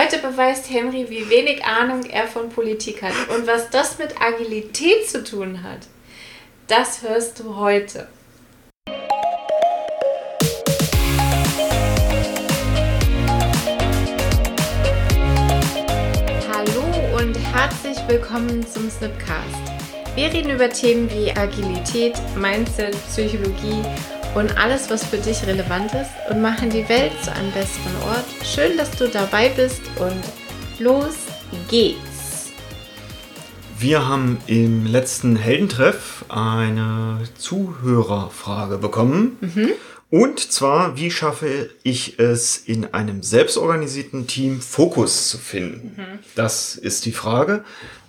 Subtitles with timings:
[0.00, 3.14] Heute beweist Henry, wie wenig Ahnung er von Politik hat.
[3.36, 5.80] Und was das mit Agilität zu tun hat,
[6.68, 8.06] das hörst du heute.
[16.48, 19.48] Hallo und herzlich willkommen zum Snipcast.
[20.14, 23.82] Wir reden über Themen wie Agilität, Mindset, Psychologie
[24.34, 28.24] und alles, was für dich relevant ist und machen die Welt zu einem besseren Ort.
[28.44, 30.22] Schön, dass du dabei bist und
[30.78, 31.14] los
[31.68, 32.52] geht's.
[33.78, 39.36] Wir haben im letzten Heldentreff eine Zuhörerfrage bekommen.
[39.40, 39.70] Mhm.
[40.10, 45.94] Und zwar, wie schaffe ich es in einem selbstorganisierten Team Fokus zu finden?
[45.96, 46.18] Mhm.
[46.34, 47.62] Das ist die Frage.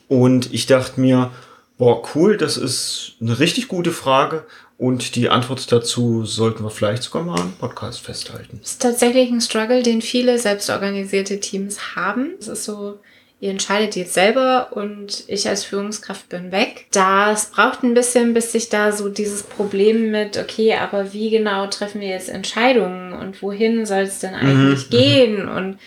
[0.07, 1.31] Und ich dachte mir,
[1.77, 4.45] boah, cool, das ist eine richtig gute Frage.
[4.79, 8.59] Und die Antwort dazu sollten wir vielleicht sogar mal im Podcast festhalten.
[8.61, 12.35] Das ist tatsächlich ein Struggle, den viele selbstorganisierte Teams haben.
[12.39, 12.97] Es ist so,
[13.41, 16.85] ihr entscheidet jetzt selber und ich als Führungskraft bin weg.
[16.91, 21.67] Das braucht ein bisschen, bis sich da so dieses Problem mit, okay, aber wie genau
[21.67, 24.89] treffen wir jetzt Entscheidungen und wohin soll es denn eigentlich mhm.
[24.91, 25.77] gehen und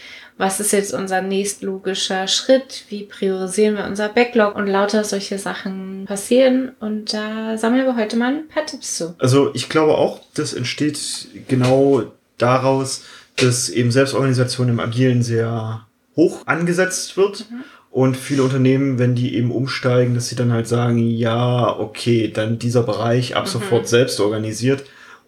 [0.42, 6.04] was ist jetzt unser nächstlogischer Schritt, wie priorisieren wir unser Backlog und lauter solche Sachen
[6.04, 6.72] passieren.
[6.80, 9.14] Und da sammeln wir heute mal ein paar Tipps zu.
[9.20, 12.02] Also ich glaube auch, das entsteht genau
[12.38, 13.04] daraus,
[13.36, 17.48] dass eben Selbstorganisation im Agilen sehr hoch angesetzt wird.
[17.48, 17.62] Mhm.
[17.92, 22.58] Und viele Unternehmen, wenn die eben umsteigen, dass sie dann halt sagen, ja, okay, dann
[22.58, 23.50] dieser Bereich ab mhm.
[23.50, 24.82] sofort selbst organisiert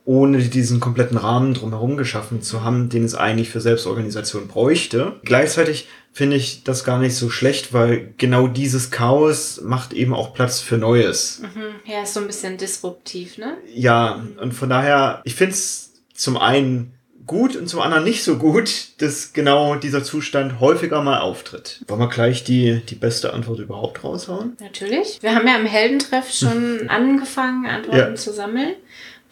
[0.04, 5.16] ohne diesen kompletten Rahmen drumherum geschaffen zu haben, den es eigentlich für Selbstorganisation bräuchte.
[5.24, 10.34] Gleichzeitig finde ich das gar nicht so schlecht, weil genau dieses Chaos macht eben auch
[10.34, 11.40] Platz für Neues.
[11.42, 11.90] Mhm.
[11.90, 13.56] Ja, ist so ein bisschen disruptiv, ne?
[13.74, 16.94] Ja, und von daher, ich finde es zum einen
[17.26, 21.82] gut und zum anderen nicht so gut, dass genau dieser Zustand häufiger mal auftritt.
[21.88, 24.56] Wollen wir gleich die, die beste Antwort überhaupt raushauen?
[24.60, 25.18] Natürlich.
[25.22, 28.14] Wir haben ja im Heldentreff schon angefangen, Antworten ja.
[28.14, 28.74] zu sammeln.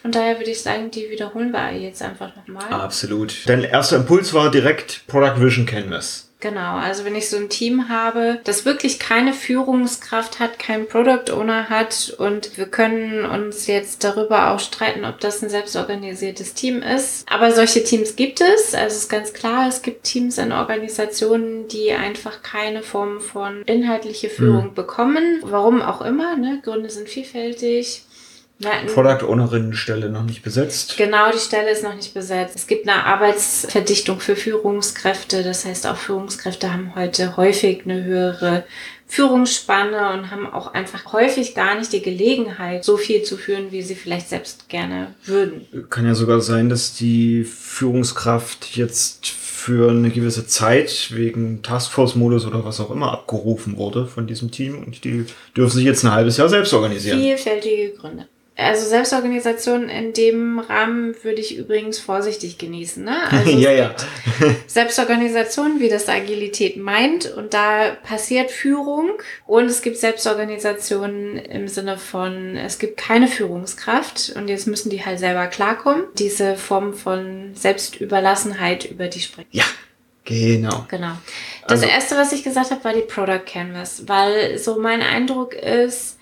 [0.03, 2.73] Von daher würde ich sagen, die wiederholen wir jetzt einfach nochmal.
[2.73, 3.49] Absolut.
[3.49, 6.29] Dein erster Impuls war direkt Product Vision Canvas.
[6.43, 11.33] Genau, also wenn ich so ein Team habe, das wirklich keine Führungskraft hat, keinen Product
[11.33, 16.83] Owner hat und wir können uns jetzt darüber auch streiten, ob das ein selbstorganisiertes Team
[16.83, 17.25] ist.
[17.31, 18.75] Aber solche Teams gibt es.
[18.75, 23.63] Also es ist ganz klar, es gibt Teams in Organisationen, die einfach keine Form von
[23.63, 24.75] inhaltliche Führung mhm.
[24.75, 25.39] bekommen.
[25.43, 26.61] Warum auch immer, ne?
[26.65, 28.03] Gründe sind vielfältig.
[28.95, 30.97] Product Ownerin Stelle noch nicht besetzt.
[30.97, 32.57] Genau, die Stelle ist noch nicht besetzt.
[32.57, 35.43] Es gibt eine Arbeitsverdichtung für Führungskräfte.
[35.43, 38.65] Das heißt, auch Führungskräfte haben heute häufig eine höhere
[39.13, 43.83] Führungsspanne und haben auch einfach häufig gar nicht die Gelegenheit, so viel zu führen, wie
[43.83, 45.67] sie vielleicht selbst gerne würden.
[45.91, 52.65] Kann ja sogar sein, dass die Führungskraft jetzt für eine gewisse Zeit wegen Taskforce-Modus oder
[52.65, 56.39] was auch immer abgerufen wurde von diesem Team und die dürfen sich jetzt ein halbes
[56.39, 57.21] Jahr selbst organisieren.
[57.21, 58.27] Vielfältige Gründe.
[58.63, 63.05] Also Selbstorganisation in dem Rahmen würde ich übrigens vorsichtig genießen.
[63.05, 63.31] Ne?
[63.31, 63.95] Also ja, ja.
[64.67, 67.27] Selbstorganisation, wie das Agilität meint.
[67.27, 69.11] Und da passiert Führung.
[69.47, 74.33] Und es gibt Selbstorganisation im Sinne von, es gibt keine Führungskraft.
[74.37, 76.05] Und jetzt müssen die halt selber klarkommen.
[76.19, 79.49] Diese Form von Selbstüberlassenheit, über die sprechen.
[79.51, 79.65] Ja.
[80.25, 80.87] Genau.
[80.89, 81.13] Genau.
[81.63, 85.55] Das also, erste, was ich gesagt habe, war die Product Canvas, weil so mein Eindruck
[85.55, 86.19] ist,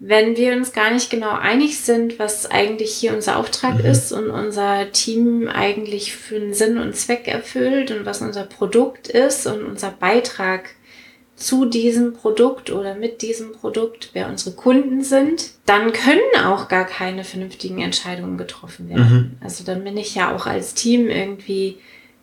[0.00, 3.90] wenn wir uns gar nicht genau einig sind, was eigentlich hier unser Auftrag mhm.
[3.90, 9.08] ist und unser Team eigentlich für einen Sinn und Zweck erfüllt und was unser Produkt
[9.08, 10.70] ist und unser Beitrag
[11.34, 16.84] zu diesem Produkt oder mit diesem Produkt, wer unsere Kunden sind, dann können auch gar
[16.84, 19.12] keine vernünftigen Entscheidungen getroffen werden.
[19.12, 19.30] Mhm.
[19.40, 21.78] Also dann bin ich ja auch als Team irgendwie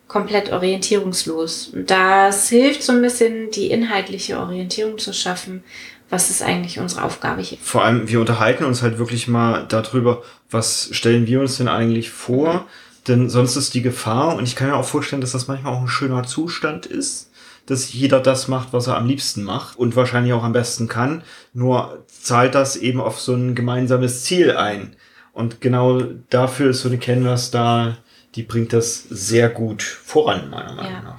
[0.06, 1.68] komplett orientierungslos.
[1.68, 5.64] Und das hilft so ein bisschen, die inhaltliche Orientierung zu schaffen
[6.08, 7.58] was ist eigentlich unsere Aufgabe hier?
[7.62, 12.10] Vor allem, wir unterhalten uns halt wirklich mal darüber, was stellen wir uns denn eigentlich
[12.10, 12.54] vor?
[12.54, 12.60] Mhm.
[13.08, 15.80] Denn sonst ist die Gefahr, und ich kann mir auch vorstellen, dass das manchmal auch
[15.80, 17.30] ein schöner Zustand ist,
[17.66, 21.22] dass jeder das macht, was er am liebsten macht und wahrscheinlich auch am besten kann.
[21.52, 24.96] Nur zahlt das eben auf so ein gemeinsames Ziel ein.
[25.32, 27.96] Und genau dafür ist so eine Canvas da,
[28.34, 31.02] die bringt das sehr gut voran, meiner Meinung ja.
[31.02, 31.18] nach.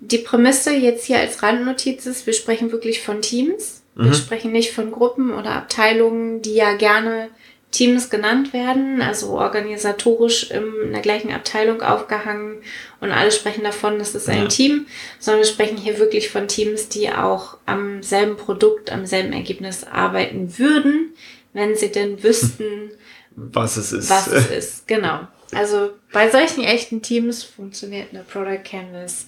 [0.00, 3.77] Die Prämisse jetzt hier als Randnotiz ist, wir sprechen wirklich von Teams.
[3.98, 4.14] Wir mhm.
[4.14, 7.30] sprechen nicht von Gruppen oder Abteilungen, die ja gerne
[7.72, 12.62] Teams genannt werden, also organisatorisch in der gleichen Abteilung aufgehangen
[13.00, 14.48] und alle sprechen davon, das ist ein ja.
[14.48, 14.86] Team,
[15.18, 19.84] sondern wir sprechen hier wirklich von Teams, die auch am selben Produkt, am selben Ergebnis
[19.84, 21.12] arbeiten würden,
[21.52, 22.92] wenn sie denn wüssten,
[23.34, 24.10] was es ist.
[24.10, 25.26] Was es ist, genau.
[25.52, 29.26] Also bei solchen echten Teams funktioniert eine Product Canvas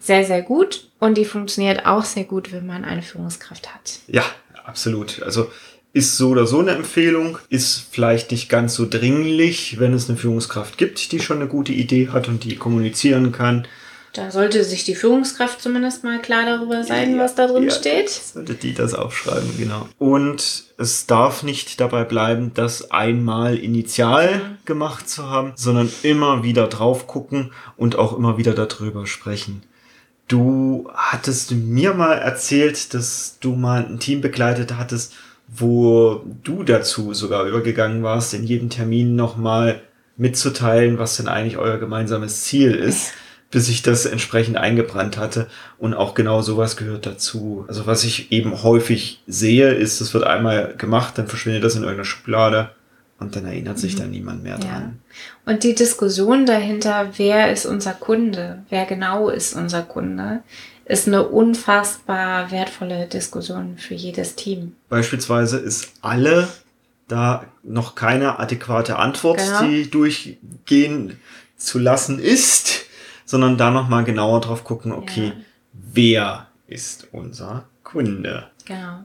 [0.00, 4.00] sehr, sehr gut und die funktioniert auch sehr gut, wenn man eine Führungskraft hat.
[4.08, 4.24] Ja,
[4.64, 5.22] absolut.
[5.22, 5.50] Also
[5.92, 10.18] ist so oder so eine Empfehlung, ist vielleicht nicht ganz so dringlich, wenn es eine
[10.18, 13.66] Führungskraft gibt, die schon eine gute Idee hat und die kommunizieren kann.
[14.12, 17.70] Da sollte sich die Führungskraft zumindest mal klar darüber sein, ja, was da drin ja,
[17.70, 18.10] steht.
[18.10, 19.88] Sollte die das aufschreiben, genau.
[19.98, 24.58] Und es darf nicht dabei bleiben, das einmal initial mhm.
[24.64, 29.62] gemacht zu haben, sondern immer wieder drauf gucken und auch immer wieder darüber sprechen.
[30.30, 35.12] Du hattest mir mal erzählt, dass du mal ein Team begleitet hattest,
[35.48, 39.80] wo du dazu sogar übergegangen warst, in jedem Termin nochmal
[40.16, 43.12] mitzuteilen, was denn eigentlich euer gemeinsames Ziel ist,
[43.50, 45.48] bis ich das entsprechend eingebrannt hatte.
[45.78, 47.64] Und auch genau sowas gehört dazu.
[47.66, 51.82] Also was ich eben häufig sehe, ist, es wird einmal gemacht, dann verschwindet das in
[51.82, 52.70] irgendeiner Schublade
[53.20, 53.98] und dann erinnert sich mhm.
[53.98, 54.98] da niemand mehr dran.
[55.46, 55.52] Ja.
[55.52, 60.42] Und die Diskussion dahinter, wer ist unser Kunde, wer genau ist unser Kunde,
[60.86, 64.74] ist eine unfassbar wertvolle Diskussion für jedes Team.
[64.88, 66.48] Beispielsweise ist alle
[67.06, 69.62] da noch keine adäquate Antwort, genau.
[69.62, 71.20] die durchgehen
[71.56, 72.86] zu lassen ist,
[73.24, 75.32] sondern da nochmal genauer drauf gucken, okay, ja.
[75.72, 78.46] wer ist unser Kunde?
[78.64, 79.04] Genau.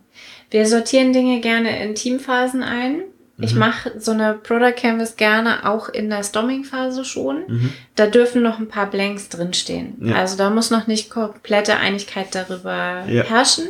[0.52, 3.04] Wir sortieren Dinge gerne in Teamphasen ein.
[3.38, 3.60] Ich mhm.
[3.60, 7.44] mache so eine Product Canvas gerne auch in der Storming-Phase schon.
[7.48, 7.74] Mhm.
[7.96, 9.96] Da dürfen noch ein paar Blanks drinstehen.
[10.00, 10.16] Ja.
[10.16, 13.24] Also da muss noch nicht komplette Einigkeit darüber ja.
[13.24, 13.68] herrschen.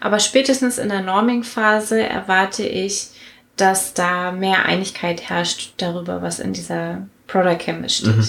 [0.00, 3.08] Aber spätestens in der Norming-Phase erwarte ich,
[3.56, 8.16] dass da mehr Einigkeit herrscht darüber, was in dieser Product Canvas steht.
[8.16, 8.28] Mhm.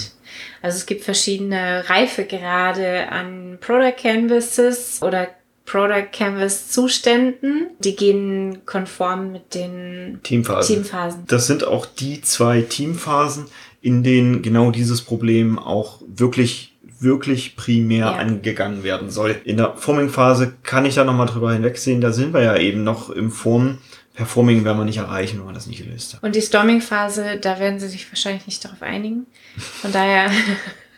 [0.62, 5.28] Also es gibt verschiedene Reifegrade an Product Canvases oder
[5.68, 7.68] Product Canvas Zuständen.
[7.78, 10.74] Die gehen konform mit den Teamphasen.
[10.76, 11.24] Teamphasen.
[11.26, 13.46] Das sind auch die zwei Teamphasen,
[13.82, 18.12] in denen genau dieses Problem auch wirklich wirklich primär ja.
[18.16, 19.36] angegangen werden soll.
[19.44, 23.10] In der Forming-Phase kann ich da nochmal drüber hinwegsehen, da sind wir ja eben noch
[23.10, 23.78] im Formen.
[24.14, 26.24] Performing werden wir nicht erreichen, wenn man das nicht gelöst hat.
[26.24, 29.26] Und die Storming-Phase, da werden sie sich wahrscheinlich nicht darauf einigen.
[29.56, 30.28] Von daher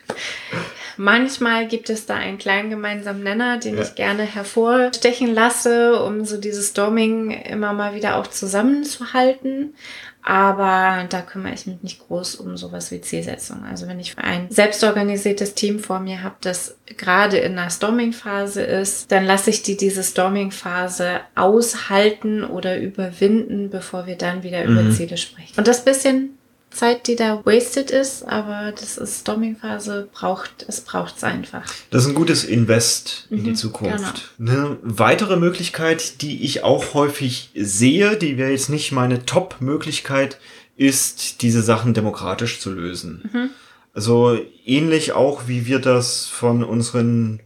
[1.03, 3.81] Manchmal gibt es da einen kleinen gemeinsamen Nenner, den ja.
[3.81, 9.73] ich gerne hervorstechen lasse, um so dieses Storming immer mal wieder auch zusammenzuhalten.
[10.21, 13.63] Aber da kümmere ich mich nicht groß um sowas wie Zielsetzung.
[13.63, 19.11] Also wenn ich ein selbstorganisiertes Team vor mir habe, das gerade in einer Storming-Phase ist,
[19.11, 24.77] dann lasse ich die diese Storming-Phase aushalten oder überwinden, bevor wir dann wieder mhm.
[24.77, 25.55] über Ziele sprechen.
[25.57, 26.37] Und das bisschen
[26.71, 31.63] Zeit, die da wasted ist, aber das ist Storming-Phase, braucht, es braucht es einfach.
[31.89, 34.31] Das ist ein gutes Invest in mhm, die Zukunft.
[34.37, 34.51] Genau.
[34.51, 40.39] Eine weitere Möglichkeit, die ich auch häufig sehe, die wäre jetzt nicht meine Top-Möglichkeit,
[40.77, 43.29] ist, diese Sachen demokratisch zu lösen.
[43.31, 43.49] Mhm.
[43.93, 47.41] Also ähnlich auch, wie wir das von unseren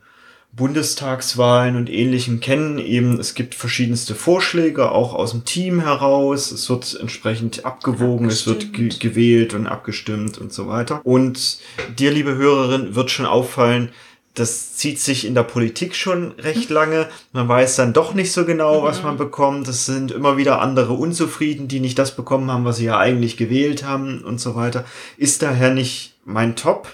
[0.55, 2.79] Bundestagswahlen und ähnlichem kennen.
[2.79, 6.51] Eben, es gibt verschiedenste Vorschläge, auch aus dem Team heraus.
[6.51, 11.01] Es wird entsprechend abgewogen, es wird ge gewählt und abgestimmt und so weiter.
[11.03, 11.59] Und
[11.99, 13.89] dir, liebe Hörerin, wird schon auffallen,
[14.35, 17.07] das zieht sich in der Politik schon recht lange.
[17.31, 19.19] Man weiß dann doch nicht so genau, was man mhm.
[19.19, 19.67] bekommt.
[19.67, 23.37] Es sind immer wieder andere unzufrieden, die nicht das bekommen haben, was sie ja eigentlich
[23.37, 24.83] gewählt haben und so weiter.
[25.17, 26.89] Ist daher nicht mein Top.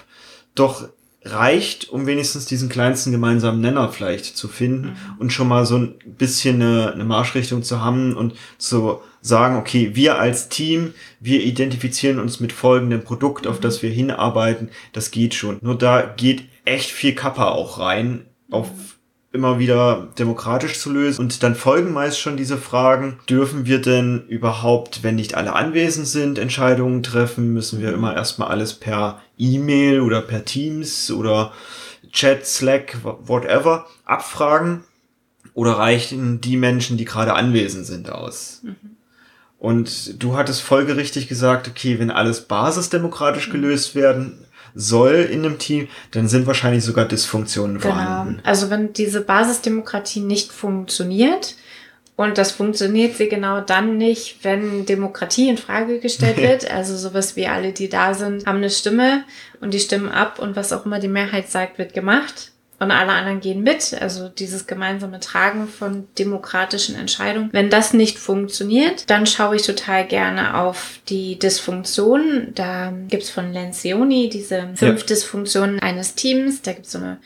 [0.54, 0.88] Doch
[1.24, 4.96] reicht, um wenigstens diesen kleinsten gemeinsamen Nenner vielleicht zu finden mhm.
[5.18, 9.92] und schon mal so ein bisschen eine, eine Marschrichtung zu haben und zu sagen, okay,
[9.94, 13.62] wir als Team, wir identifizieren uns mit folgendem Produkt, auf mhm.
[13.62, 15.58] das wir hinarbeiten, das geht schon.
[15.60, 19.01] Nur da geht echt viel Kappa auch rein, auf mhm
[19.32, 21.20] immer wieder demokratisch zu lösen.
[21.22, 26.06] Und dann folgen meist schon diese Fragen, dürfen wir denn überhaupt, wenn nicht alle anwesend
[26.06, 27.52] sind, Entscheidungen treffen?
[27.52, 31.52] Müssen wir immer erstmal alles per E-Mail oder per Teams oder
[32.12, 34.84] Chat, Slack, whatever abfragen?
[35.54, 38.60] Oder reichen die Menschen, die gerade anwesend sind, aus?
[38.62, 38.76] Mhm.
[39.58, 43.52] Und du hattest folgerichtig gesagt, okay, wenn alles basisdemokratisch mhm.
[43.52, 47.94] gelöst werden, soll in einem Team, dann sind wahrscheinlich sogar Dysfunktionen genau.
[47.94, 48.40] vorhanden.
[48.44, 51.56] Also wenn diese Basisdemokratie nicht funktioniert,
[52.14, 56.70] und das funktioniert sie genau dann nicht, wenn Demokratie in Frage gestellt wird.
[56.70, 59.24] Also sowas wie alle, die da sind, haben eine Stimme
[59.60, 62.51] und die stimmen ab und was auch immer die Mehrheit sagt, wird gemacht
[62.82, 63.94] und alle anderen gehen mit.
[64.00, 67.48] Also dieses gemeinsame Tragen von demokratischen Entscheidungen.
[67.52, 72.52] Wenn das nicht funktioniert, dann schaue ich total gerne auf die Dysfunktion.
[72.54, 75.06] Da gibt's von Lencioni diese fünf ja.
[75.06, 76.62] Dysfunktionen eines Teams.
[76.62, 77.18] Da gibt's so eine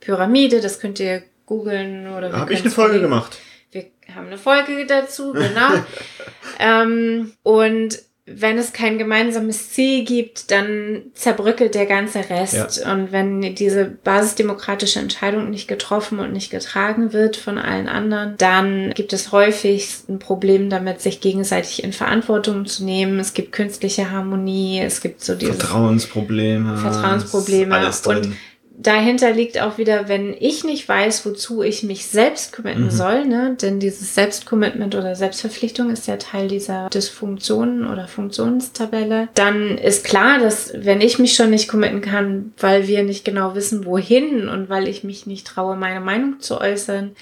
[0.00, 3.38] Pyramide, das könnt ihr googeln oder Da habe ich eine Folge gemacht.
[3.70, 5.84] Wir haben eine Folge dazu, genau.
[6.58, 12.80] ähm, und wenn es kein gemeinsames Ziel gibt, dann zerbröckelt der ganze Rest.
[12.82, 12.92] Ja.
[12.92, 18.92] Und wenn diese basisdemokratische Entscheidung nicht getroffen und nicht getragen wird von allen anderen, dann
[18.94, 23.20] gibt es häufig ein Problem damit, sich gegenseitig in Verantwortung zu nehmen.
[23.20, 26.78] Es gibt künstliche Harmonie, es gibt so diese Vertrauensprobleme.
[26.78, 27.74] Vertrauensprobleme.
[27.74, 28.16] Alles drin.
[28.16, 28.36] Und
[28.76, 32.90] dahinter liegt auch wieder, wenn ich nicht weiß, wozu ich mich selbst committen mhm.
[32.90, 33.56] soll, ne?
[33.60, 40.38] denn dieses Selbstcommitment oder Selbstverpflichtung ist ja Teil dieser Dysfunktionen oder Funktionstabelle, dann ist klar,
[40.38, 44.68] dass wenn ich mich schon nicht committen kann, weil wir nicht genau wissen, wohin und
[44.68, 47.12] weil ich mich nicht traue, meine Meinung zu äußern,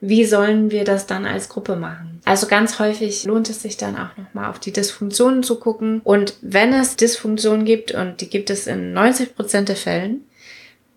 [0.00, 2.20] wie sollen wir das dann als Gruppe machen?
[2.24, 6.00] Also ganz häufig lohnt es sich dann auch nochmal auf die Dysfunktionen zu gucken.
[6.04, 10.22] Und wenn es Dysfunktionen gibt, und die gibt es in 90 Prozent der Fällen,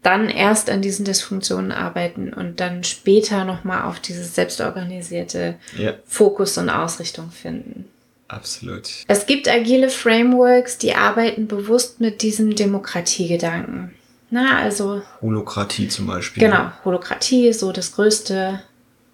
[0.03, 5.93] dann erst an diesen Dysfunktionen arbeiten und dann später nochmal auf dieses selbstorganisierte ja.
[6.05, 7.86] Fokus und Ausrichtung finden.
[8.27, 8.89] Absolut.
[9.08, 13.93] Es gibt agile Frameworks, die arbeiten bewusst mit diesem Demokratiegedanken.
[14.29, 15.01] Na, also.
[15.22, 16.41] Holokratie zum Beispiel.
[16.41, 18.62] Genau, Holokratie so das größte,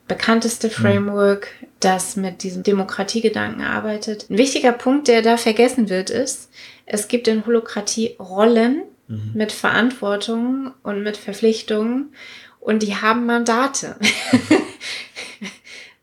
[0.08, 0.76] bekannteste hm.
[0.76, 1.68] Framework, mhm.
[1.80, 4.30] das mit diesem Demokratiegedanken arbeitet.
[4.30, 6.50] Ein wichtiger Punkt, der da vergessen wird, ist,
[6.86, 9.32] es gibt in Holokratie Rollen, mhm.
[9.34, 12.14] mit Verantwortung und mit Verpflichtungen
[12.60, 13.96] und die haben Mandate.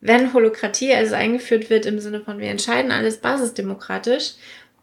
[0.00, 4.34] Wenn Holokratie also eingeführt wird im Sinne von wir entscheiden alles basisdemokratisch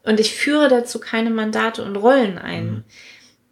[0.03, 2.83] und ich führe dazu keine Mandate und Rollen ein, mhm.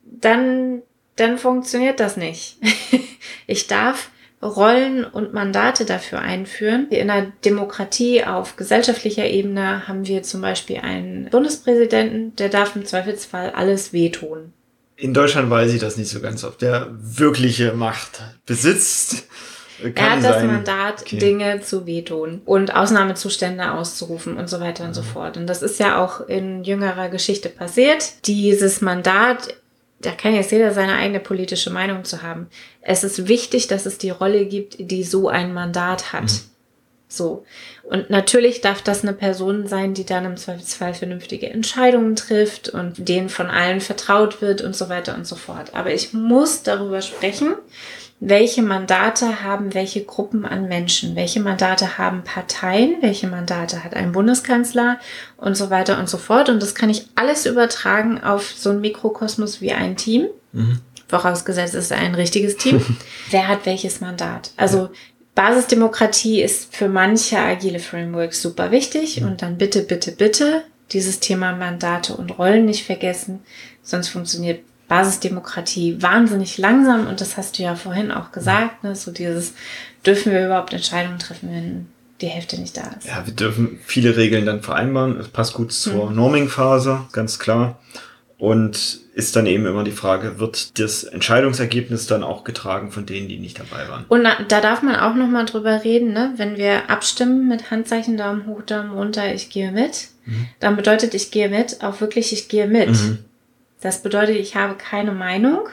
[0.03, 0.81] dann,
[1.15, 2.57] dann funktioniert das nicht.
[3.47, 4.09] ich darf
[4.41, 6.87] Rollen und Mandate dafür einführen.
[6.89, 12.85] In der Demokratie auf gesellschaftlicher Ebene haben wir zum Beispiel einen Bundespräsidenten, der darf im
[12.85, 14.53] Zweifelsfall alles wehtun
[14.99, 19.27] in Deutschland weiß ich das nicht so ganz, ob der wirkliche Macht besitzt.
[19.81, 20.33] Kann er hat sein.
[20.33, 21.17] das Mandat, okay.
[21.17, 25.05] Dinge zu wehtun und Ausnahmezustände auszurufen und so weiter und so mhm.
[25.05, 25.37] fort.
[25.37, 28.27] Und das ist ja auch in jüngerer Geschichte passiert.
[28.27, 29.55] Dieses Mandat,
[30.01, 32.47] da kann jetzt jeder seine eigene politische Meinung zu haben.
[32.81, 36.23] Es ist wichtig, dass es die Rolle gibt, die so ein Mandat hat.
[36.23, 36.39] Mhm.
[37.11, 37.43] So.
[37.81, 43.09] Und natürlich darf das eine Person sein, die dann im Zweifelsfall vernünftige Entscheidungen trifft und
[43.09, 45.73] denen von allen vertraut wird und so weiter und so fort.
[45.73, 47.55] Aber ich muss darüber sprechen,
[48.19, 54.11] welche Mandate haben welche Gruppen an Menschen, welche Mandate haben Parteien, welche Mandate hat ein
[54.11, 54.99] Bundeskanzler
[55.37, 56.49] und so weiter und so fort.
[56.49, 60.27] Und das kann ich alles übertragen auf so ein Mikrokosmos wie ein Team.
[60.51, 62.85] Mhm vorausgesetzt es ist ein richtiges Team.
[63.31, 64.51] Wer hat welches Mandat?
[64.57, 64.89] Also
[65.39, 71.55] Basisdemokratie ist für manche agile Frameworks super wichtig und dann bitte, bitte, bitte dieses Thema
[71.55, 73.39] Mandate und Rollen nicht vergessen,
[73.81, 78.97] sonst funktioniert Basisdemokratie wahnsinnig langsam und das hast du ja vorhin auch gesagt, ne?
[78.97, 79.53] so dieses,
[80.05, 81.87] dürfen wir überhaupt Entscheidungen treffen, wenn
[82.19, 83.07] die Hälfte nicht da ist.
[83.07, 85.17] Ja, wir dürfen viele Regeln dann vereinbaren.
[85.21, 86.17] Es passt gut zur hm.
[86.17, 87.79] Norming-Phase, ganz klar.
[88.39, 93.27] Und ist dann eben immer die Frage, wird das Entscheidungsergebnis dann auch getragen von denen,
[93.27, 94.05] die nicht dabei waren?
[94.07, 96.33] Und da darf man auch nochmal drüber reden, ne?
[96.37, 100.47] wenn wir abstimmen mit Handzeichen Daumen hoch, Daumen runter, ich gehe mit, mhm.
[100.61, 102.91] dann bedeutet ich gehe mit auch wirklich, ich gehe mit.
[102.91, 103.19] Mhm.
[103.81, 105.67] Das bedeutet, ich habe keine Meinung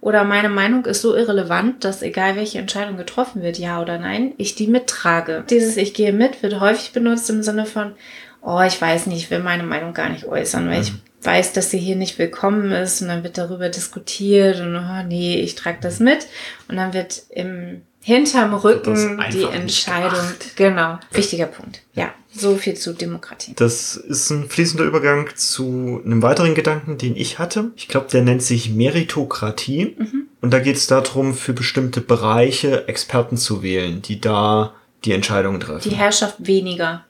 [0.00, 4.32] oder meine Meinung ist so irrelevant, dass egal welche Entscheidung getroffen wird, ja oder nein,
[4.38, 5.44] ich die mittrage.
[5.50, 7.92] Dieses Ich gehe mit wird häufig benutzt im Sinne von,
[8.40, 10.82] oh, ich weiß nicht, ich will meine Meinung gar nicht äußern, weil mhm.
[10.82, 10.92] ich
[11.26, 15.40] weiß, dass sie hier nicht willkommen ist und dann wird darüber diskutiert und oh nee,
[15.40, 16.26] ich trage das mit
[16.68, 20.24] und dann wird im hinterm Rücken die Entscheidung.
[20.54, 21.82] Genau, wichtiger Punkt.
[21.94, 23.54] Ja, so viel zu Demokratie.
[23.56, 27.72] Das ist ein fließender Übergang zu einem weiteren Gedanken, den ich hatte.
[27.74, 29.96] Ich glaube, der nennt sich Meritokratie.
[29.98, 30.28] Mhm.
[30.40, 34.72] Und da geht es darum, für bestimmte Bereiche Experten zu wählen, die da
[35.04, 35.90] die Entscheidungen treffen.
[35.90, 37.04] Die Herrschaft weniger.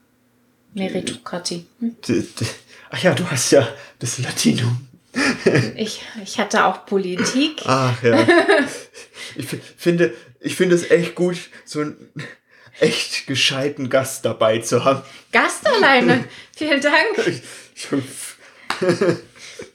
[0.73, 1.67] Meritokratie.
[1.81, 1.97] Hm?
[2.97, 4.89] Ach ja, du hast ja das Latinum.
[5.77, 7.61] ich, ich hatte auch Politik.
[7.67, 8.27] Ach ja.
[9.35, 11.37] Ich finde, ich finde es echt gut,
[11.67, 12.11] so einen
[12.81, 15.03] echt gescheiten Gast dabei zu haben.
[15.31, 16.25] Gast alleine.
[16.57, 17.19] Vielen Dank.
[17.19, 17.43] Ich,
[17.75, 17.89] ich,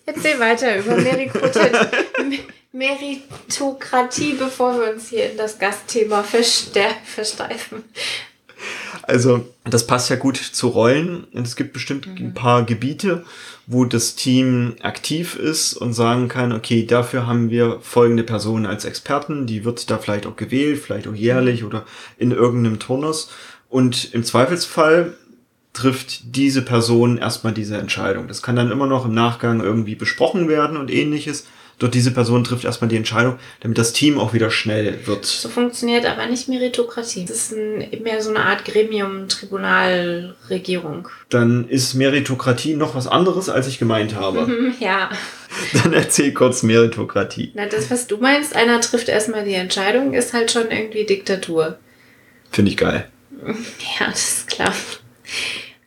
[0.07, 0.95] Erzähl weiter über
[2.71, 7.83] Meritokratie, bevor wir uns hier in das Gastthema versteifen.
[9.03, 11.25] Also, das passt ja gut zu Rollen.
[11.33, 12.27] Und es gibt bestimmt mhm.
[12.27, 13.23] ein paar Gebiete,
[13.67, 18.85] wo das Team aktiv ist und sagen kann, okay, dafür haben wir folgende Person als
[18.85, 21.67] Experten, die wird da vielleicht auch gewählt, vielleicht auch jährlich mhm.
[21.67, 21.85] oder
[22.17, 23.29] in irgendeinem Turnus.
[23.69, 25.13] Und im Zweifelsfall
[25.73, 28.27] trifft diese Person erstmal diese Entscheidung.
[28.27, 31.47] Das kann dann immer noch im Nachgang irgendwie besprochen werden und ähnliches.
[31.81, 35.25] Dort diese Person trifft erstmal die Entscheidung, damit das Team auch wieder schnell wird.
[35.25, 37.25] So funktioniert aber nicht Meritokratie.
[37.25, 41.07] Das ist ein, mehr so eine Art Gremium, Tribunal, Regierung.
[41.29, 44.71] Dann ist Meritokratie noch was anderes, als ich gemeint habe.
[44.79, 45.09] Ja.
[45.73, 47.51] Dann erzähl kurz Meritokratie.
[47.55, 51.79] Na, das, was du meinst, einer trifft erstmal die Entscheidung, ist halt schon irgendwie Diktatur.
[52.51, 53.09] Finde ich geil.
[53.99, 54.73] Ja, das ist klar.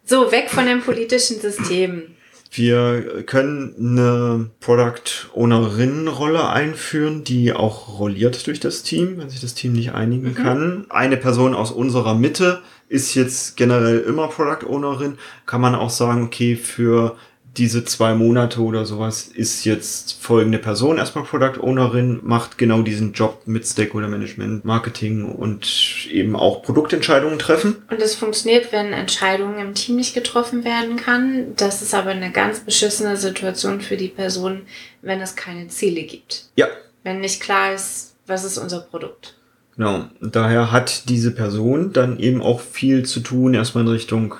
[0.04, 2.14] So, weg von dem politischen System.
[2.56, 9.40] Wir können eine Product Ownerin Rolle einführen, die auch rolliert durch das Team, wenn sich
[9.40, 10.34] das Team nicht einigen mhm.
[10.34, 10.87] kann.
[10.88, 15.18] Eine Person aus unserer Mitte ist jetzt generell immer Product Ownerin.
[15.46, 17.16] Kann man auch sagen, okay, für
[17.56, 23.12] diese zwei Monate oder sowas ist jetzt folgende Person erstmal Product Ownerin, macht genau diesen
[23.12, 27.76] Job mit Stakeholder Management, Marketing und eben auch Produktentscheidungen treffen.
[27.90, 31.54] Und es funktioniert, wenn Entscheidungen im Team nicht getroffen werden kann.
[31.56, 34.62] Das ist aber eine ganz beschissene Situation für die Person,
[35.02, 36.46] wenn es keine Ziele gibt.
[36.56, 36.66] Ja.
[37.04, 39.37] Wenn nicht klar ist, was ist unser Produkt.
[39.76, 40.04] Genau.
[40.20, 44.34] Daher hat diese Person dann eben auch viel zu tun, erstmal in Richtung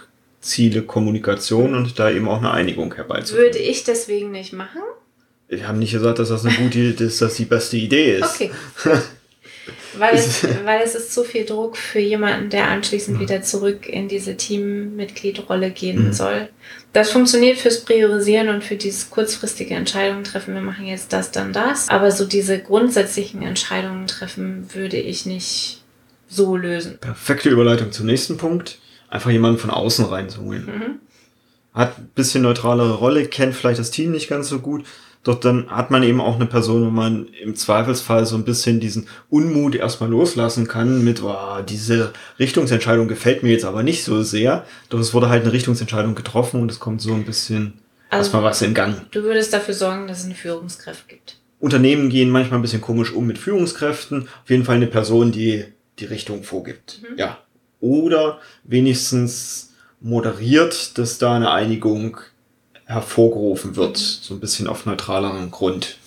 [0.45, 3.47] Ziele, Kommunikation und da eben auch eine Einigung herbeizuführen.
[3.47, 4.83] Würde ich deswegen nicht machen?
[5.49, 8.19] Wir haben nicht gesagt, dass das eine gute Idee ist, dass das die beste Idee
[8.19, 8.41] ist.
[8.41, 8.51] Okay.
[9.99, 14.09] weil, es, weil es ist zu viel Druck für jemanden, der anschließend wieder zurück in
[14.09, 16.13] diese Teammitgliedrolle gehen mhm.
[16.13, 16.49] soll.
[16.93, 20.55] Das funktioniert fürs Priorisieren und für dieses kurzfristige Entscheidungen treffen.
[20.55, 21.89] Wir machen jetzt das, dann das.
[21.89, 25.83] Aber so diese grundsätzlichen Entscheidungen treffen würde ich nicht
[26.29, 26.99] so lösen.
[27.01, 28.79] Perfekte Überleitung zum nächsten Punkt
[29.15, 30.67] einfach jemanden von außen reinzuholen.
[30.67, 30.99] Mhm.
[31.73, 34.85] Hat ein bisschen neutralere Rolle, kennt vielleicht das Team nicht ganz so gut.
[35.23, 38.79] Doch dann hat man eben auch eine Person, wo man im Zweifelsfall so ein bisschen
[38.81, 44.23] diesen Unmut erstmal loslassen kann mit, oh, diese Richtungsentscheidung gefällt mir jetzt aber nicht so
[44.23, 44.67] sehr.
[44.91, 47.75] Doch es wurde halt eine Richtungsentscheidung getroffen und es kommt so ein bisschen
[48.11, 49.07] also, erstmal was in Gang.
[49.13, 51.39] Du würdest dafür sorgen, dass es eine Führungskraft gibt.
[51.59, 54.29] Unternehmen gehen manchmal ein bisschen komisch um mit Führungskräften.
[54.43, 55.65] Auf jeden Fall eine Person, die
[56.01, 57.01] die Richtung vorgibt.
[57.01, 57.17] Mhm.
[57.17, 57.39] Ja,
[57.85, 62.19] oder wenigstens moderiert, dass da eine Einigung
[62.87, 63.97] hervorgerufen wird.
[63.97, 65.99] So ein bisschen auf neutralerem Grund,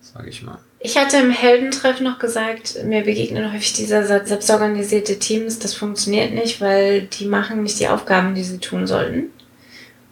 [0.00, 0.58] sage ich mal.
[0.80, 5.58] Ich hatte im Heldentreff noch gesagt, mir begegnen häufig diese selbstorganisierte Teams.
[5.58, 9.30] Das funktioniert nicht, weil die machen nicht die Aufgaben, die sie tun sollten,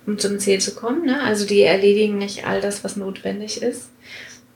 [0.07, 1.05] um zum Ziel zu kommen.
[1.05, 1.23] Ne?
[1.23, 3.92] Also die erledigen nicht all das, was notwendig ist.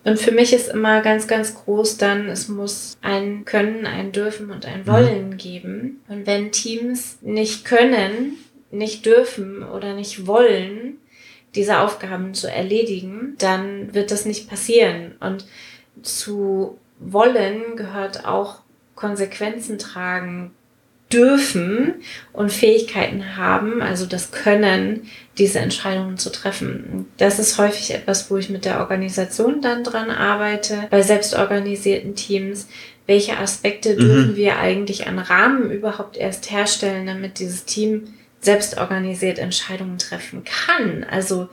[0.07, 4.53] Und für mich ist immer ganz, ganz groß dann, es muss ein Können, ein Dürfen
[4.53, 5.37] und ein Wollen mhm.
[5.37, 6.01] geben.
[6.07, 8.35] Und wenn Teams nicht können,
[8.71, 10.99] nicht dürfen oder nicht wollen,
[11.57, 15.17] diese Aufgaben zu erledigen, dann wird das nicht passieren.
[15.19, 15.45] Und
[16.03, 18.61] zu wollen gehört auch
[18.95, 20.53] Konsequenzen tragen,
[21.13, 21.95] dürfen
[22.33, 27.07] und Fähigkeiten haben, also das Können, diese Entscheidungen zu treffen.
[27.17, 32.69] Das ist häufig etwas, wo ich mit der Organisation dann dran arbeite, bei selbstorganisierten Teams.
[33.07, 33.99] Welche Aspekte mhm.
[33.99, 41.05] dürfen wir eigentlich an Rahmen überhaupt erst herstellen, damit dieses Team selbstorganisiert Entscheidungen treffen kann?
[41.09, 41.49] Also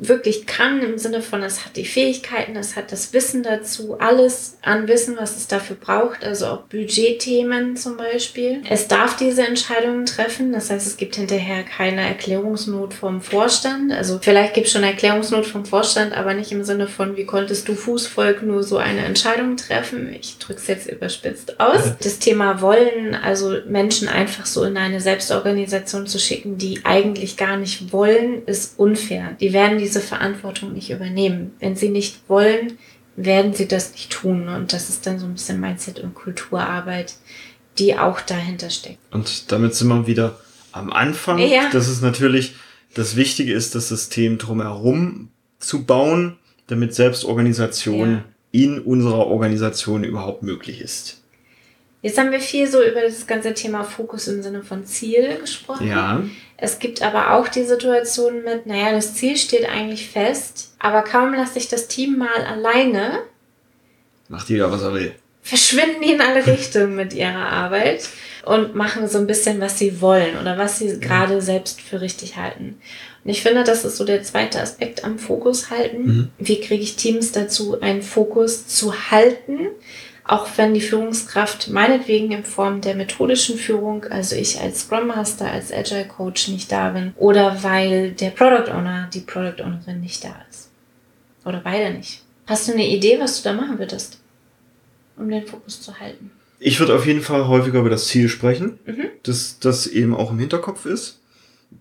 [0.00, 4.58] wirklich kann im Sinne von, es hat die Fähigkeiten, es hat das Wissen dazu, alles
[4.62, 8.62] an Wissen, was es dafür braucht, also auch Budgetthemen zum Beispiel.
[8.68, 13.92] Es darf diese Entscheidungen treffen, das heißt, es gibt hinterher keine Erklärungsnot vom Vorstand.
[13.92, 17.68] Also vielleicht gibt es schon Erklärungsnot vom Vorstand, aber nicht im Sinne von, wie konntest
[17.68, 20.14] du Fußvolk nur so eine Entscheidung treffen?
[20.18, 21.94] Ich drücke es jetzt überspitzt aus.
[22.02, 27.56] Das Thema wollen, also Menschen einfach so in eine Selbstorganisation zu schicken, die eigentlich gar
[27.56, 29.36] nicht wollen, ist unfair.
[29.40, 31.52] Die werden die diese Verantwortung nicht übernehmen.
[31.58, 32.78] Wenn sie nicht wollen,
[33.16, 34.48] werden sie das nicht tun.
[34.48, 37.14] Und das ist dann so ein bisschen Mindset und Kulturarbeit,
[37.78, 38.98] die auch dahinter steckt.
[39.10, 40.38] Und damit sind wir wieder
[40.70, 41.38] am Anfang.
[41.38, 41.68] Ja.
[41.72, 42.54] Das ist natürlich,
[42.94, 46.36] das Wichtige ist, das System drumherum zu bauen,
[46.68, 48.24] damit Selbstorganisation ja.
[48.52, 51.19] in unserer Organisation überhaupt möglich ist.
[52.02, 55.86] Jetzt haben wir viel so über das ganze Thema Fokus im Sinne von Ziel gesprochen.
[55.86, 56.22] Ja.
[56.56, 61.34] Es gibt aber auch die Situation mit, naja, das Ziel steht eigentlich fest, aber kaum
[61.34, 63.20] lasse ich das Team mal alleine.
[64.28, 65.14] Macht jeder, was er will.
[65.42, 68.08] Verschwinden die in alle Richtungen mit ihrer Arbeit
[68.44, 70.96] und machen so ein bisschen, was sie wollen oder was sie ja.
[70.96, 72.78] gerade selbst für richtig halten.
[73.24, 76.06] Und ich finde, das ist so der zweite Aspekt am Fokus halten.
[76.06, 76.28] Mhm.
[76.38, 79.68] Wie kriege ich Teams dazu, einen Fokus zu halten?
[80.30, 85.50] Auch wenn die Führungskraft meinetwegen in Form der methodischen Führung, also ich als Scrum Master,
[85.50, 90.22] als Agile Coach nicht da bin, oder weil der Product Owner, die Product Ownerin nicht
[90.22, 90.70] da ist.
[91.44, 92.22] Oder beide nicht.
[92.46, 94.20] Hast du eine Idee, was du da machen würdest,
[95.16, 96.30] um den Fokus zu halten?
[96.60, 99.06] Ich würde auf jeden Fall häufiger über das Ziel sprechen, mhm.
[99.24, 101.18] dass das eben auch im Hinterkopf ist.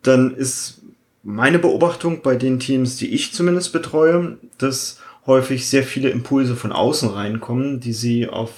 [0.01, 0.81] Dann ist
[1.21, 6.71] meine Beobachtung bei den Teams, die ich zumindest betreue, dass häufig sehr viele Impulse von
[6.71, 8.51] außen reinkommen, die sie auf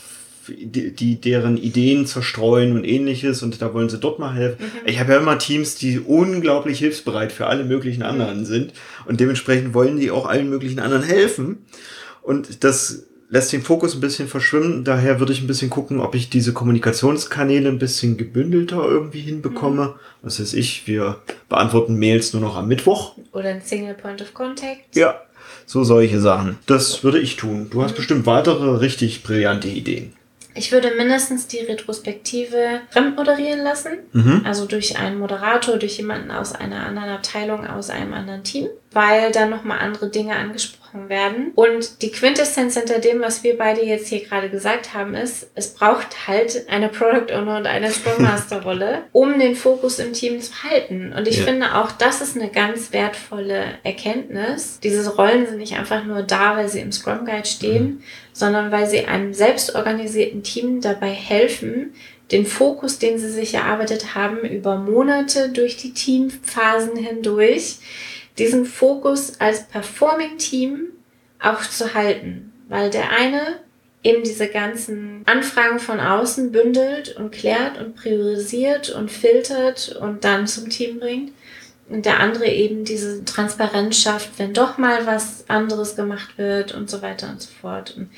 [0.47, 4.65] die, die deren Ideen zerstreuen und ähnliches und da wollen sie dort mal helfen.
[4.65, 4.87] Mhm.
[4.87, 8.45] Ich habe ja immer Teams, die unglaublich hilfsbereit für alle möglichen anderen mhm.
[8.45, 8.73] sind
[9.05, 11.65] und dementsprechend wollen die auch allen möglichen anderen helfen
[12.23, 14.83] und das lässt den Fokus ein bisschen verschwimmen.
[14.83, 19.85] Daher würde ich ein bisschen gucken, ob ich diese Kommunikationskanäle ein bisschen gebündelter irgendwie hinbekomme.
[19.85, 19.93] Mhm.
[20.21, 23.15] Was weiß ich, wir beantworten Mails nur noch am Mittwoch.
[23.31, 24.95] Oder ein Single Point of Contact.
[24.95, 25.21] Ja,
[25.71, 26.57] so solche Sachen.
[26.65, 27.69] Das würde ich tun.
[27.69, 30.13] Du hast bestimmt weitere richtig brillante Ideen.
[30.53, 33.99] Ich würde mindestens die Retrospektive fremd moderieren lassen.
[34.11, 34.41] Mhm.
[34.43, 39.31] Also durch einen Moderator, durch jemanden aus einer anderen Abteilung, aus einem anderen Team, weil
[39.31, 41.51] dann nochmal andere Dinge angesprochen werden.
[41.55, 45.73] Und die Quintessenz hinter dem, was wir beide jetzt hier gerade gesagt haben, ist, es
[45.73, 50.39] braucht halt eine Product Owner und eine Scrum Master Rolle, um den Fokus im Team
[50.41, 51.13] zu halten.
[51.13, 51.43] Und ich ja.
[51.43, 54.79] finde auch, das ist eine ganz wertvolle Erkenntnis.
[54.81, 58.71] Diese Rollen sind nicht einfach nur da, weil sie im Scrum Guide stehen, mhm sondern
[58.71, 61.93] weil sie einem selbstorganisierten Team dabei helfen,
[62.31, 67.77] den Fokus, den sie sich erarbeitet haben, über Monate durch die Teamphasen hindurch,
[68.41, 70.87] diesen Fokus als Performing Team
[71.39, 72.51] auch zu halten.
[72.67, 73.59] Weil der eine
[74.03, 80.47] eben diese ganzen Anfragen von außen bündelt und klärt und priorisiert und filtert und dann
[80.47, 81.33] zum Team bringt
[81.87, 86.89] und der andere eben diese Transparenz schafft, wenn doch mal was anderes gemacht wird und
[86.89, 87.95] so weiter und so fort.
[87.95, 88.09] Und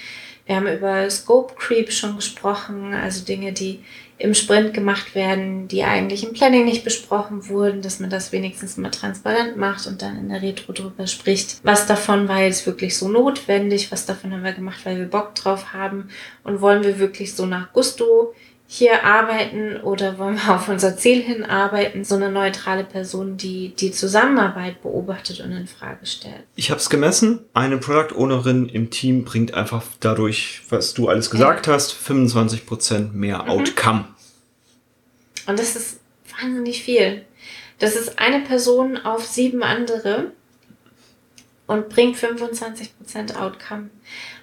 [0.45, 3.83] wir haben über Scope Creep schon gesprochen, also Dinge, die
[4.23, 8.77] im Sprint gemacht werden, die eigentlich im Planning nicht besprochen wurden, dass man das wenigstens
[8.77, 11.59] mal transparent macht und dann in der Retro drüber spricht.
[11.63, 13.91] Was davon war jetzt wirklich so notwendig?
[13.91, 16.07] Was davon haben wir gemacht, weil wir Bock drauf haben?
[16.45, 18.33] Und wollen wir wirklich so nach Gusto
[18.65, 22.05] hier arbeiten oder wollen wir auf unser Ziel hinarbeiten?
[22.05, 26.43] So eine neutrale Person, die die Zusammenarbeit beobachtet und in Frage stellt.
[26.55, 27.41] Ich habe es gemessen.
[27.53, 31.73] Eine Product Ownerin im Team bringt einfach dadurch, was du alles gesagt ja.
[31.73, 33.49] hast, 25% mehr mhm.
[33.49, 34.05] Outcome.
[35.47, 35.99] Und das ist
[36.39, 37.25] wahnsinnig viel.
[37.79, 40.31] Das ist eine Person auf sieben andere
[41.67, 43.89] und bringt 25% Outcome.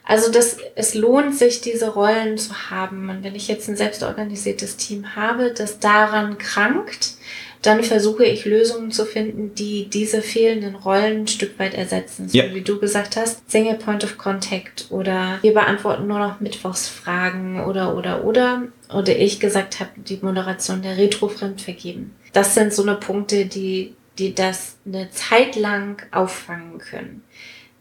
[0.04, 3.08] Also das, es lohnt sich, diese Rollen zu haben.
[3.10, 7.12] Und wenn ich jetzt ein selbstorganisiertes Team habe, das daran krankt,
[7.62, 12.28] dann versuche ich Lösungen zu finden, die diese fehlenden Rollen ein Stück weit ersetzen.
[12.28, 12.54] So ja.
[12.54, 17.96] wie du gesagt hast, Single Point of Contact oder wir beantworten nur noch Mittwochsfragen oder,
[17.96, 18.62] oder, oder.
[18.92, 22.16] Oder ich gesagt habe, die Moderation der Retro-Fremd vergeben.
[22.32, 27.22] Das sind so eine Punkte, die, die das eine Zeit lang auffangen können.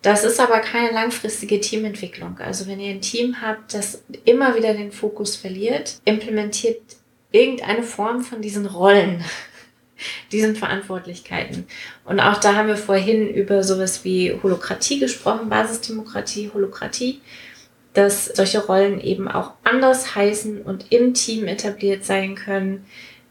[0.01, 2.37] Das ist aber keine langfristige Teamentwicklung.
[2.39, 6.79] Also wenn ihr ein Team habt, das immer wieder den Fokus verliert, implementiert
[7.31, 9.23] irgendeine Form von diesen Rollen,
[10.31, 11.65] diesen Verantwortlichkeiten.
[12.05, 17.21] Und auch da haben wir vorhin über sowas wie Holokratie gesprochen, Basisdemokratie, Holokratie,
[17.93, 22.85] dass solche Rollen eben auch anders heißen und im Team etabliert sein können.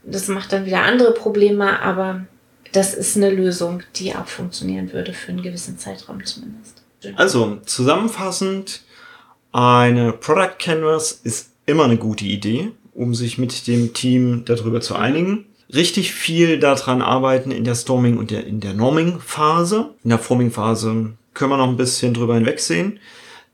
[0.05, 2.27] Das macht dann wieder andere Probleme, aber
[2.73, 6.83] das ist eine Lösung, die auch funktionieren würde für einen gewissen Zeitraum zumindest.
[7.17, 8.83] Also zusammenfassend,
[9.53, 14.97] eine Product Canvas ist immer eine gute Idee, um sich mit dem Team darüber zu
[14.97, 15.47] einigen.
[15.75, 19.91] Richtig viel daran arbeiten in der Storming und der, in der Norming-Phase.
[20.03, 23.01] In der Forming-Phase können wir noch ein bisschen drüber hinwegsehen.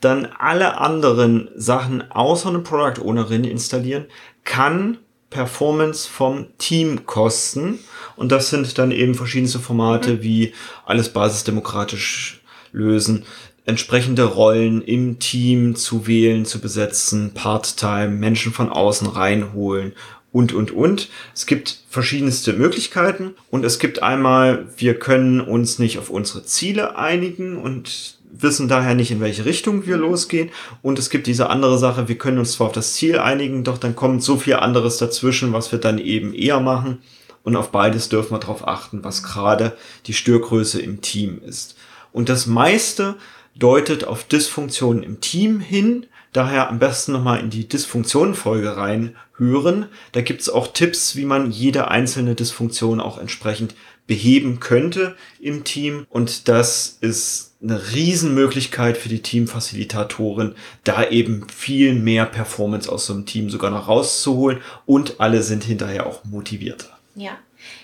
[0.00, 4.06] Dann alle anderen Sachen außer eine Product Ownerin installieren,
[4.44, 4.98] kann
[5.30, 7.80] Performance vom Team kosten.
[8.14, 10.22] Und das sind dann eben verschiedenste Formate mhm.
[10.22, 10.54] wie
[10.86, 13.24] alles basisdemokratisch lösen,
[13.66, 19.94] entsprechende Rollen im Team zu wählen, zu besetzen, Part-Time, Menschen von außen reinholen
[20.34, 21.08] und, und, und.
[21.32, 26.98] Es gibt verschiedenste Möglichkeiten und es gibt einmal, wir können uns nicht auf unsere Ziele
[26.98, 30.50] einigen und wissen daher nicht, in welche Richtung wir losgehen.
[30.82, 33.78] Und es gibt diese andere Sache, wir können uns zwar auf das Ziel einigen, doch
[33.78, 36.98] dann kommt so viel anderes dazwischen, was wir dann eben eher machen.
[37.44, 41.76] Und auf beides dürfen wir darauf achten, was gerade die Störgröße im Team ist.
[42.12, 43.14] Und das meiste
[43.54, 46.06] deutet auf Dysfunktionen im Team hin.
[46.34, 49.86] Daher am besten nochmal in die Dysfunktionenfolge reinhören.
[50.10, 53.76] Da gibt's auch Tipps, wie man jede einzelne Dysfunktion auch entsprechend
[54.08, 56.06] beheben könnte im Team.
[56.10, 63.12] Und das ist eine Riesenmöglichkeit für die Teamfacilitatoren, da eben viel mehr Performance aus so
[63.12, 64.58] einem Team sogar noch rauszuholen.
[64.86, 66.98] Und alle sind hinterher auch motivierter.
[67.14, 67.38] Ja.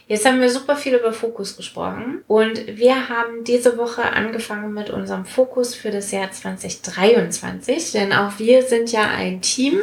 [0.06, 4.90] Jetzt haben wir super viel über Fokus gesprochen und wir haben diese Woche angefangen mit
[4.90, 9.78] unserem Fokus für das Jahr 2023, denn auch wir sind ja ein Team.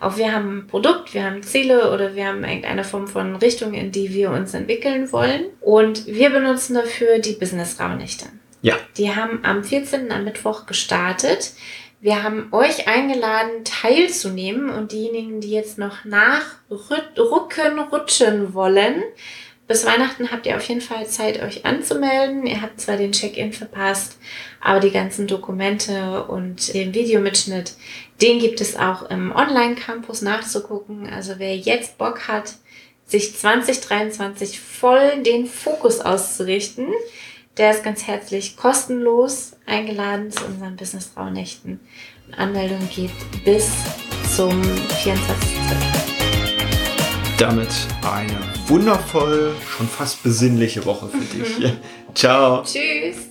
[0.00, 3.74] Auch wir haben ein Produkt, wir haben Ziele oder wir haben irgendeine Form von Richtung,
[3.74, 8.26] in die wir uns entwickeln wollen und wir benutzen dafür die Business-Raumnächte.
[8.62, 8.74] Ja.
[8.96, 10.10] Die haben am 14.
[10.10, 11.52] am Mittwoch gestartet.
[12.00, 19.02] Wir haben euch eingeladen, teilzunehmen und diejenigen, die jetzt noch nachrücken, rutschen wollen,
[19.68, 22.46] bis Weihnachten habt ihr auf jeden Fall Zeit, euch anzumelden.
[22.46, 24.16] Ihr habt zwar den Check-in verpasst,
[24.62, 27.74] aber die ganzen Dokumente und den Videomitschnitt,
[28.22, 31.06] den gibt es auch im Online-Campus nachzugucken.
[31.06, 32.54] Also wer jetzt Bock hat,
[33.04, 36.86] sich 2023 voll den Fokus auszurichten,
[37.58, 41.80] der ist ganz herzlich kostenlos eingeladen zu unseren Business Frauennächten.
[42.36, 43.10] Anmeldung geht
[43.44, 43.70] bis
[44.34, 45.18] zum 24.12.
[47.38, 47.68] Damit
[48.02, 51.72] eine wundervoll, schon fast besinnliche Woche für dich.
[52.14, 52.62] Ciao.
[52.62, 53.27] Tschüss.